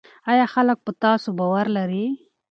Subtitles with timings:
[0.31, 2.05] آیا خلک په تاسو باور لري؟